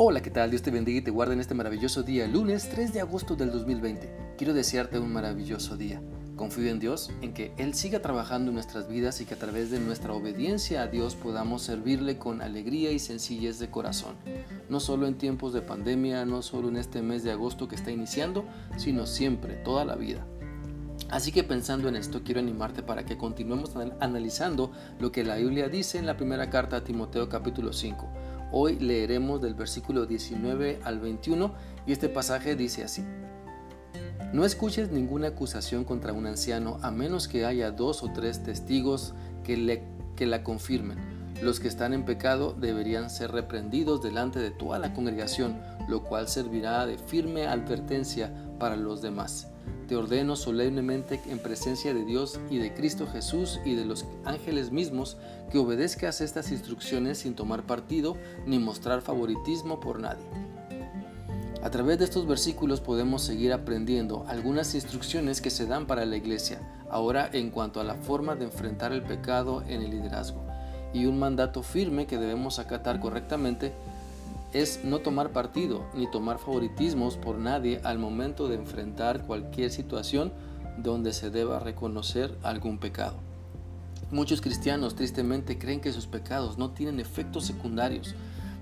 Hola, 0.00 0.22
¿qué 0.22 0.30
tal? 0.30 0.50
Dios 0.50 0.62
te 0.62 0.70
bendiga 0.70 1.00
y 1.00 1.02
te 1.02 1.10
guarde 1.10 1.34
en 1.34 1.40
este 1.40 1.54
maravilloso 1.54 2.04
día, 2.04 2.28
lunes 2.28 2.68
3 2.70 2.92
de 2.92 3.00
agosto 3.00 3.34
del 3.34 3.50
2020. 3.50 4.36
Quiero 4.38 4.54
desearte 4.54 5.00
un 5.00 5.12
maravilloso 5.12 5.76
día. 5.76 6.00
Confío 6.36 6.70
en 6.70 6.78
Dios, 6.78 7.10
en 7.20 7.34
que 7.34 7.52
Él 7.56 7.74
siga 7.74 8.00
trabajando 8.00 8.50
en 8.50 8.54
nuestras 8.54 8.88
vidas 8.88 9.20
y 9.20 9.24
que 9.24 9.34
a 9.34 9.38
través 9.40 9.72
de 9.72 9.80
nuestra 9.80 10.12
obediencia 10.12 10.82
a 10.82 10.86
Dios 10.86 11.16
podamos 11.16 11.62
servirle 11.62 12.16
con 12.16 12.42
alegría 12.42 12.92
y 12.92 13.00
sencillez 13.00 13.58
de 13.58 13.72
corazón. 13.72 14.14
No 14.68 14.78
solo 14.78 15.08
en 15.08 15.18
tiempos 15.18 15.52
de 15.52 15.62
pandemia, 15.62 16.24
no 16.24 16.42
solo 16.42 16.68
en 16.68 16.76
este 16.76 17.02
mes 17.02 17.24
de 17.24 17.32
agosto 17.32 17.66
que 17.66 17.74
está 17.74 17.90
iniciando, 17.90 18.44
sino 18.76 19.04
siempre, 19.04 19.54
toda 19.54 19.84
la 19.84 19.96
vida. 19.96 20.24
Así 21.10 21.32
que 21.32 21.42
pensando 21.42 21.88
en 21.88 21.96
esto, 21.96 22.22
quiero 22.22 22.38
animarte 22.38 22.84
para 22.84 23.04
que 23.04 23.18
continuemos 23.18 23.74
analizando 23.98 24.70
lo 25.00 25.10
que 25.10 25.24
la 25.24 25.34
Biblia 25.34 25.68
dice 25.68 25.98
en 25.98 26.06
la 26.06 26.16
primera 26.16 26.50
carta 26.50 26.76
a 26.76 26.84
Timoteo 26.84 27.28
capítulo 27.28 27.72
5 27.72 28.07
Hoy 28.50 28.78
leeremos 28.78 29.42
del 29.42 29.54
versículo 29.54 30.06
19 30.06 30.80
al 30.84 31.00
21 31.00 31.52
y 31.86 31.92
este 31.92 32.08
pasaje 32.08 32.56
dice 32.56 32.82
así. 32.82 33.04
No 34.32 34.44
escuches 34.44 34.90
ninguna 34.90 35.28
acusación 35.28 35.84
contra 35.84 36.12
un 36.12 36.26
anciano 36.26 36.78
a 36.82 36.90
menos 36.90 37.28
que 37.28 37.44
haya 37.44 37.70
dos 37.70 38.02
o 38.02 38.12
tres 38.12 38.42
testigos 38.42 39.14
que, 39.44 39.56
le, 39.56 39.84
que 40.16 40.26
la 40.26 40.42
confirmen. 40.42 40.98
Los 41.42 41.60
que 41.60 41.68
están 41.68 41.94
en 41.94 42.04
pecado 42.04 42.54
deberían 42.58 43.10
ser 43.10 43.32
reprendidos 43.32 44.02
delante 44.02 44.38
de 44.38 44.50
toda 44.50 44.78
la 44.78 44.92
congregación, 44.92 45.60
lo 45.88 46.02
cual 46.02 46.28
servirá 46.28 46.84
de 46.84 46.98
firme 46.98 47.46
advertencia 47.46 48.32
para 48.58 48.76
los 48.76 49.02
demás. 49.02 49.48
Te 49.88 49.96
ordeno 49.96 50.36
solemnemente 50.36 51.18
en 51.30 51.38
presencia 51.38 51.94
de 51.94 52.04
Dios 52.04 52.38
y 52.50 52.58
de 52.58 52.74
Cristo 52.74 53.06
Jesús 53.06 53.58
y 53.64 53.74
de 53.74 53.86
los 53.86 54.04
ángeles 54.26 54.70
mismos 54.70 55.16
que 55.50 55.56
obedezcas 55.56 56.20
estas 56.20 56.52
instrucciones 56.52 57.16
sin 57.16 57.34
tomar 57.34 57.62
partido 57.62 58.14
ni 58.44 58.58
mostrar 58.58 59.00
favoritismo 59.00 59.80
por 59.80 59.98
nadie. 59.98 60.26
A 61.62 61.70
través 61.70 61.98
de 61.98 62.04
estos 62.04 62.26
versículos 62.26 62.82
podemos 62.82 63.22
seguir 63.22 63.50
aprendiendo 63.54 64.26
algunas 64.28 64.74
instrucciones 64.74 65.40
que 65.40 65.48
se 65.48 65.64
dan 65.64 65.86
para 65.86 66.04
la 66.04 66.16
iglesia, 66.16 66.60
ahora 66.90 67.30
en 67.32 67.50
cuanto 67.50 67.80
a 67.80 67.84
la 67.84 67.94
forma 67.94 68.36
de 68.36 68.44
enfrentar 68.44 68.92
el 68.92 69.02
pecado 69.02 69.62
en 69.66 69.80
el 69.80 69.90
liderazgo, 69.90 70.44
y 70.92 71.06
un 71.06 71.18
mandato 71.18 71.62
firme 71.62 72.06
que 72.06 72.18
debemos 72.18 72.58
acatar 72.58 73.00
correctamente 73.00 73.72
es 74.52 74.84
no 74.84 75.00
tomar 75.00 75.32
partido 75.32 75.84
ni 75.94 76.10
tomar 76.10 76.38
favoritismos 76.38 77.16
por 77.16 77.38
nadie 77.38 77.80
al 77.84 77.98
momento 77.98 78.48
de 78.48 78.56
enfrentar 78.56 79.26
cualquier 79.26 79.70
situación 79.70 80.32
donde 80.78 81.12
se 81.12 81.30
deba 81.30 81.58
reconocer 81.58 82.36
algún 82.42 82.78
pecado. 82.78 83.16
Muchos 84.10 84.40
cristianos 84.40 84.94
tristemente 84.94 85.58
creen 85.58 85.80
que 85.80 85.92
sus 85.92 86.06
pecados 86.06 86.56
no 86.56 86.70
tienen 86.70 86.98
efectos 86.98 87.44
secundarios. 87.44 88.14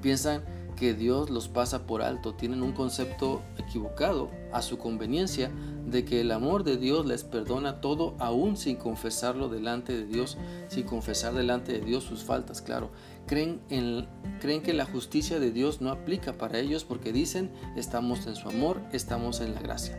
Piensan 0.00 0.44
que 0.76 0.94
Dios 0.94 1.30
los 1.30 1.48
pasa 1.48 1.86
por 1.86 2.02
alto, 2.02 2.34
tienen 2.34 2.62
un 2.62 2.72
concepto 2.72 3.42
equivocado 3.58 4.30
a 4.52 4.62
su 4.62 4.78
conveniencia 4.78 5.50
de 5.86 6.04
que 6.04 6.20
el 6.20 6.30
amor 6.30 6.64
de 6.64 6.76
Dios 6.76 7.06
les 7.06 7.24
perdona 7.24 7.80
todo 7.80 8.14
aún 8.18 8.56
sin 8.56 8.76
confesarlo 8.76 9.48
delante 9.48 9.92
de 9.92 10.06
Dios, 10.06 10.38
sin 10.68 10.84
confesar 10.84 11.34
delante 11.34 11.72
de 11.72 11.80
Dios 11.80 12.04
sus 12.04 12.22
faltas, 12.22 12.62
claro. 12.62 12.90
Creen, 13.26 13.60
en, 13.70 14.06
creen 14.40 14.62
que 14.62 14.72
la 14.72 14.84
justicia 14.84 15.38
de 15.38 15.52
Dios 15.52 15.80
no 15.80 15.90
aplica 15.90 16.34
para 16.34 16.58
ellos 16.58 16.84
porque 16.84 17.12
dicen 17.12 17.50
estamos 17.76 18.26
en 18.26 18.34
su 18.34 18.48
amor, 18.48 18.80
estamos 18.92 19.40
en 19.40 19.54
la 19.54 19.60
gracia. 19.60 19.98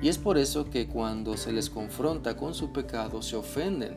Y 0.00 0.08
es 0.08 0.18
por 0.18 0.38
eso 0.38 0.70
que 0.70 0.86
cuando 0.86 1.36
se 1.36 1.52
les 1.52 1.70
confronta 1.70 2.36
con 2.36 2.54
su 2.54 2.72
pecado 2.72 3.20
se 3.22 3.36
ofenden 3.36 3.96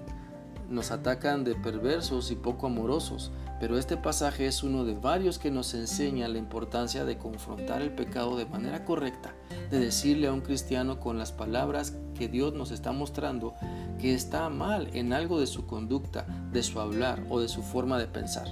nos 0.72 0.92
atacan 0.92 1.44
de 1.44 1.54
perversos 1.54 2.32
y 2.32 2.36
poco 2.36 2.68
amorosos, 2.68 3.32
pero 3.62 3.78
este 3.78 3.96
pasaje 3.96 4.48
es 4.48 4.64
uno 4.64 4.86
de 4.86 4.96
varios 4.96 5.38
que 5.38 5.52
nos 5.52 5.76
enseña 5.76 6.28
la 6.28 6.40
importancia 6.40 7.06
de 7.06 7.20
confrontar 7.20 7.84
el 7.84 7.92
pecado 7.92 8.36
de 8.36 8.48
manera 8.48 8.86
correcta, 8.86 9.36
de 9.70 9.80
decirle 9.80 10.26
a 10.26 10.34
un 10.34 10.42
cristiano 10.42 11.00
con 11.00 11.20
las 11.20 11.32
palabras 11.32 11.96
que 12.18 12.28
Dios 12.28 12.54
nos 12.54 12.72
está 12.72 12.92
mostrando 12.92 13.54
que 14.00 14.16
está 14.16 14.50
mal 14.50 14.90
en 14.94 15.14
algo 15.14 15.40
de 15.40 15.46
su 15.46 15.68
conducta, 15.68 16.26
de 16.52 16.64
su 16.64 16.80
hablar 16.80 17.24
o 17.30 17.40
de 17.40 17.48
su 17.48 17.62
forma 17.62 18.00
de 18.00 18.08
pensar. 18.08 18.48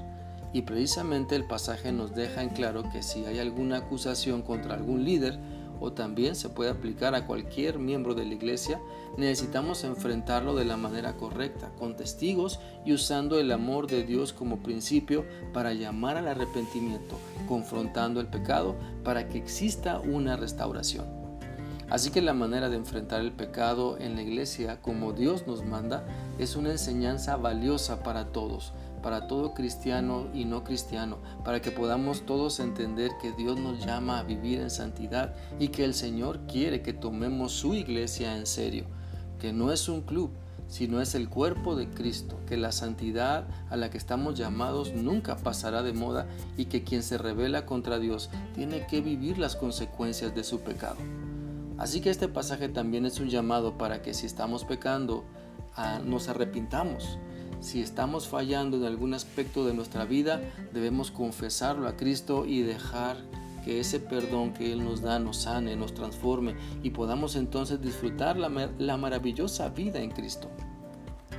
Y 0.53 0.62
precisamente 0.62 1.36
el 1.36 1.48
pasaje 1.48 1.92
nos 1.92 2.14
deja 2.14 2.44
en 2.44 2.50
claro 2.50 2.84
que 2.92 3.02
si 3.02 3.25
hay 3.25 3.40
alguna 3.40 3.78
acusación 3.78 4.44
contra 4.44 4.75
algún 4.75 5.06
líder, 5.06 5.40
o 5.80 5.94
también 5.94 6.36
se 6.36 6.50
puede 6.50 6.72
aplicar 6.72 7.16
a 7.16 7.26
cualquier 7.26 7.80
miembro 7.80 8.16
de 8.16 8.26
la 8.26 8.34
iglesia, 8.34 8.80
necesitamos 9.18 9.84
enfrentarlo 9.84 10.56
de 10.56 10.66
la 10.66 10.78
manera 10.78 11.18
correcta, 11.18 11.72
con 11.78 11.96
testigos 11.96 12.60
y 12.86 12.94
usando 12.94 13.40
el 13.40 13.52
amor 13.52 13.88
de 13.88 14.04
Dios 14.04 14.34
como 14.34 14.64
principio 14.64 15.26
para 15.54 15.74
llamar 15.74 16.18
al 16.18 16.28
arrepentimiento, 16.28 17.18
confrontando 17.48 18.20
el 18.20 18.28
pecado 18.28 18.76
para 19.04 19.30
que 19.30 19.38
exista 19.38 20.00
una 20.00 20.36
restauración. 20.36 21.20
Así 21.90 22.12
que 22.12 22.22
la 22.22 22.34
manera 22.34 22.70
de 22.70 22.78
enfrentar 22.78 23.22
el 23.22 23.32
pecado 23.32 23.98
en 23.98 24.16
la 24.16 24.22
iglesia 24.22 24.80
como 24.82 25.12
Dios 25.12 25.48
nos 25.48 25.66
manda 25.66 26.06
es 26.38 26.56
una 26.56 26.70
enseñanza 26.70 27.36
valiosa 27.36 28.04
para 28.04 28.32
todos, 28.32 28.74
para 29.02 29.28
todo 29.28 29.54
cristiano 29.54 30.28
y 30.34 30.46
no 30.46 30.64
cristiano, 30.64 31.18
para 31.44 31.62
que 31.62 31.72
podamos 31.72 32.26
todos 32.26 32.60
entender 32.60 33.12
que 33.22 33.32
Dios 33.32 33.60
nos 33.60 33.86
llama 33.86 34.20
a 34.20 34.24
vivir 34.24 34.60
en 34.60 34.70
santidad 34.70 35.36
y 35.60 35.70
que 35.70 35.86
el 35.86 35.94
Señor 35.94 36.42
quiere 36.48 36.82
que 36.82 36.94
tomemos 36.94 37.52
su 37.54 37.74
iglesia 37.74 38.38
en 38.38 38.46
serio, 38.46 38.86
que 39.40 39.54
no 39.54 39.72
es 39.72 39.90
un 39.90 40.02
club, 40.02 40.32
sino 40.68 41.02
es 41.02 41.16
el 41.16 41.30
cuerpo 41.30 41.76
de 41.76 41.90
Cristo, 41.90 42.40
que 42.48 42.56
la 42.56 42.72
santidad 42.72 43.48
a 43.70 43.76
la 43.76 43.90
que 43.90 43.98
estamos 43.98 44.38
llamados 44.38 44.94
nunca 44.94 45.36
pasará 45.36 45.81
de 45.81 45.94
moda 45.94 46.28
y 46.58 46.66
que 46.66 46.84
quien 46.84 47.02
se 47.02 47.18
revela 47.18 47.66
contra 47.66 47.98
Dios 47.98 48.30
tiene 48.54 48.86
que 48.86 49.02
vivir 49.02 49.40
las 49.40 49.56
consecuencias 49.56 50.36
de 50.36 50.44
su 50.44 50.62
pecado. 50.62 50.98
Así 51.80 52.02
que 52.02 52.10
este 52.10 52.28
pasaje 52.28 52.70
también 52.70 53.06
es 53.06 53.20
un 53.20 53.30
llamado 53.30 53.78
para 53.78 54.02
que 54.02 54.14
si 54.14 54.26
estamos 54.26 54.64
pecando, 54.64 55.24
ah, 55.76 56.00
nos 56.06 56.30
arrepintamos 56.30 57.18
si 57.62 57.81
estamos 57.81 58.28
fallando 58.28 58.78
en 58.78 58.86
algún 58.86 59.14
aspecto 59.14 59.66
de 59.66 59.74
nuestra 59.74 60.06
vida, 60.06 60.42
debemos 60.74 61.12
confesarlo 61.12 61.88
a 61.88 61.97
Cristo 61.97 62.46
y 62.46 62.62
dejar 62.62 63.18
que 63.64 63.80
ese 63.80 64.00
perdón 64.00 64.53
que 64.53 64.72
Él 64.72 64.84
nos 64.84 65.02
da 65.02 65.20
nos 65.20 65.38
sane, 65.38 65.75
nos 65.75 65.94
transforme 65.94 66.56
y 66.84 66.92
podamos 66.92 67.36
entonces 67.36 67.81
disfrutar 67.81 68.38
la, 68.38 68.98
maravillosa 68.98 69.69
vida 69.69 70.00
en 70.00 70.12
Cristo. 70.12 70.50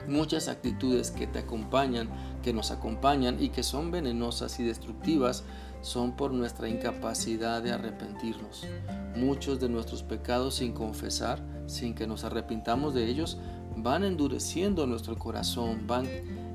Muchas 0.06 0.48
actitudes 0.48 1.10
que 1.10 1.26
te 1.26 1.38
acompañan, 1.38 2.08
que 2.42 2.52
nos 2.52 2.70
acompañan 2.70 3.42
y 3.42 3.50
que 3.50 3.62
son 3.62 3.90
venenosas 3.90 4.58
y 4.60 4.64
destructivas 4.64 5.44
son 5.82 6.12
por 6.12 6.32
nuestra 6.32 6.68
incapacidad 6.68 7.62
de 7.62 7.72
arrepentirnos. 7.72 8.66
Muchos 9.16 9.60
de 9.60 9.68
nuestros 9.68 10.02
pecados 10.02 10.56
sin 10.56 10.72
confesar, 10.72 11.40
sin 11.70 11.94
que 11.94 12.06
nos 12.06 12.24
arrepintamos 12.24 12.94
de 12.94 13.08
ellos, 13.08 13.38
van 13.76 14.04
endureciendo 14.04 14.86
nuestro 14.86 15.16
corazón, 15.16 15.86
van 15.86 16.06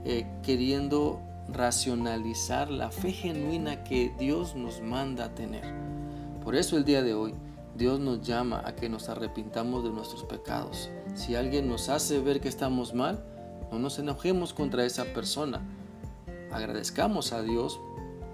eh, 0.03 0.27
queriendo 0.43 1.19
racionalizar 1.47 2.69
la 2.69 2.91
fe 2.91 3.11
genuina 3.11 3.83
que 3.83 4.13
Dios 4.19 4.55
nos 4.55 4.81
manda 4.81 5.33
tener. 5.33 5.63
Por 6.43 6.55
eso 6.55 6.77
el 6.77 6.85
día 6.85 7.01
de 7.01 7.13
hoy 7.13 7.33
Dios 7.75 7.99
nos 7.99 8.21
llama 8.21 8.61
a 8.65 8.75
que 8.75 8.87
nos 8.87 9.09
arrepintamos 9.09 9.83
de 9.83 9.89
nuestros 9.89 10.23
pecados. 10.23 10.89
Si 11.13 11.35
alguien 11.35 11.67
nos 11.67 11.89
hace 11.89 12.19
ver 12.19 12.39
que 12.39 12.47
estamos 12.47 12.93
mal, 12.93 13.23
no 13.71 13.79
nos 13.79 13.99
enojemos 13.99 14.53
contra 14.53 14.85
esa 14.85 15.05
persona. 15.05 15.61
Agradezcamos 16.51 17.33
a 17.33 17.41
Dios, 17.41 17.79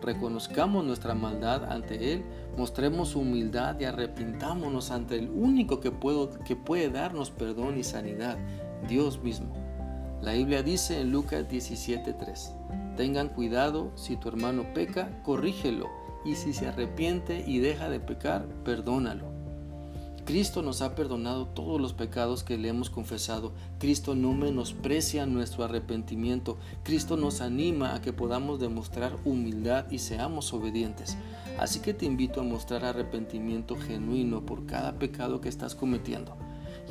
reconozcamos 0.01 0.85
nuestra 0.85 1.13
maldad 1.13 1.65
ante 1.71 2.13
Él, 2.13 2.23
mostremos 2.57 3.15
humildad 3.15 3.79
y 3.79 3.85
arrepintámonos 3.85 4.91
ante 4.91 5.15
el 5.15 5.29
único 5.29 5.79
que, 5.79 5.91
que 6.45 6.55
puede 6.55 6.89
darnos 6.89 7.31
perdón 7.31 7.77
y 7.77 7.83
sanidad, 7.83 8.37
Dios 8.87 9.21
mismo. 9.21 9.53
La 10.21 10.33
Biblia 10.33 10.61
dice 10.63 11.01
en 11.01 11.11
Lucas 11.11 11.47
17:3, 11.47 12.95
tengan 12.95 13.29
cuidado, 13.29 13.91
si 13.95 14.17
tu 14.17 14.29
hermano 14.29 14.73
peca, 14.73 15.21
corrígelo, 15.23 15.89
y 16.23 16.35
si 16.35 16.53
se 16.53 16.67
arrepiente 16.67 17.43
y 17.47 17.59
deja 17.59 17.89
de 17.89 17.99
pecar, 17.99 18.47
perdónalo. 18.63 19.30
Cristo 20.25 20.61
nos 20.61 20.81
ha 20.81 20.95
perdonado 20.95 21.47
todos 21.47 21.81
los 21.81 21.93
pecados 21.93 22.43
que 22.43 22.57
le 22.57 22.69
hemos 22.69 22.89
confesado. 22.89 23.53
Cristo 23.79 24.15
no 24.15 24.33
menosprecia 24.33 25.25
nuestro 25.25 25.63
arrepentimiento. 25.63 26.57
Cristo 26.83 27.17
nos 27.17 27.41
anima 27.41 27.95
a 27.95 28.01
que 28.01 28.13
podamos 28.13 28.59
demostrar 28.59 29.17
humildad 29.25 29.89
y 29.89 29.99
seamos 29.99 30.53
obedientes. 30.53 31.17
Así 31.59 31.79
que 31.79 31.93
te 31.93 32.05
invito 32.05 32.39
a 32.39 32.43
mostrar 32.43 32.85
arrepentimiento 32.85 33.75
genuino 33.75 34.45
por 34.45 34.65
cada 34.65 34.99
pecado 34.99 35.41
que 35.41 35.49
estás 35.49 35.75
cometiendo 35.75 36.37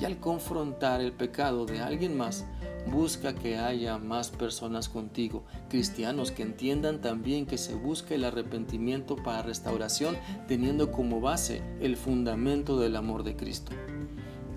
y 0.01 0.05
al 0.05 0.19
confrontar 0.19 1.01
el 1.01 1.13
pecado 1.13 1.67
de 1.67 1.81
alguien 1.81 2.17
más, 2.17 2.47
busca 2.87 3.35
que 3.35 3.57
haya 3.59 3.99
más 3.99 4.31
personas 4.31 4.89
contigo, 4.89 5.45
cristianos 5.69 6.31
que 6.31 6.43
entiendan 6.43 7.01
también 7.01 7.47
que 7.47 7.59
se 7.59 7.75
busca 7.75 8.15
el 8.15 8.25
arrepentimiento 8.25 9.17
para 9.17 9.43
restauración 9.43 10.17
teniendo 10.49 10.91
como 10.91 11.21
base 11.21 11.63
el 11.81 11.97
fundamento 11.97 12.79
del 12.79 12.97
amor 12.97 13.23
de 13.23 13.37
Cristo. 13.37 13.73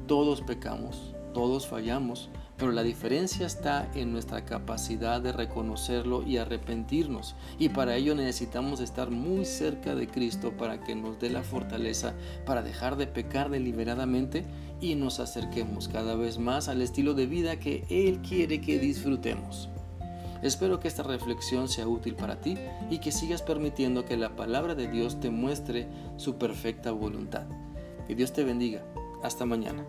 Todos 0.07 0.41
pecamos, 0.41 1.13
todos 1.33 1.67
fallamos, 1.67 2.29
pero 2.57 2.71
la 2.71 2.83
diferencia 2.83 3.45
está 3.45 3.89
en 3.95 4.11
nuestra 4.11 4.45
capacidad 4.45 5.21
de 5.21 5.31
reconocerlo 5.31 6.23
y 6.23 6.37
arrepentirnos. 6.37 7.35
Y 7.57 7.69
para 7.69 7.95
ello 7.95 8.15
necesitamos 8.15 8.79
estar 8.79 9.09
muy 9.09 9.45
cerca 9.45 9.95
de 9.95 10.07
Cristo 10.07 10.53
para 10.55 10.81
que 10.81 10.95
nos 10.95 11.19
dé 11.19 11.29
la 11.29 11.43
fortaleza 11.43 12.13
para 12.45 12.61
dejar 12.61 12.95
de 12.95 13.07
pecar 13.07 13.49
deliberadamente 13.49 14.45
y 14.81 14.95
nos 14.95 15.19
acerquemos 15.19 15.87
cada 15.87 16.15
vez 16.15 16.37
más 16.37 16.67
al 16.67 16.81
estilo 16.81 17.13
de 17.13 17.25
vida 17.25 17.59
que 17.59 17.85
Él 17.89 18.21
quiere 18.21 18.61
que 18.61 18.79
disfrutemos. 18.79 19.69
Espero 20.43 20.81
que 20.81 20.89
esta 20.89 21.03
reflexión 21.03 21.69
sea 21.69 21.87
útil 21.87 22.15
para 22.15 22.41
ti 22.41 22.57
y 22.89 22.99
que 22.99 23.13
sigas 23.13 23.41
permitiendo 23.41 24.03
que 24.03 24.17
la 24.17 24.35
palabra 24.35 24.75
de 24.75 24.89
Dios 24.89 25.21
te 25.21 25.29
muestre 25.29 25.87
su 26.17 26.37
perfecta 26.37 26.91
voluntad. 26.91 27.45
Que 28.07 28.15
Dios 28.15 28.33
te 28.33 28.43
bendiga. 28.43 28.83
Hasta 29.23 29.45
mañana. 29.45 29.85